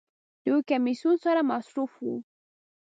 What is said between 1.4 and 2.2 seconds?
مصروف و.